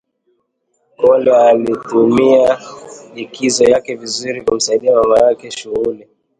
Kole 0.99 1.37
alitumia 1.37 2.59
likizo 3.15 3.63
yake 3.63 3.95
vizuri 3.95 4.41
kumsaidia 4.41 4.93
mama 4.95 5.19
yake 5.19 5.51
shughuli 5.51 6.07